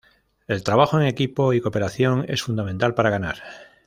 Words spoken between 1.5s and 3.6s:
y cooperación es fundamental para ganar.